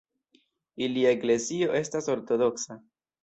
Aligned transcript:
Ilia 0.85 1.11
eklezio 1.17 1.69
estas 1.81 2.09
ortodoksa. 2.17 2.79